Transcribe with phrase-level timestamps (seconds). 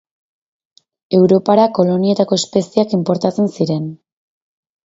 [1.17, 3.89] Europara kolonietako espeziak inportatzen ziren.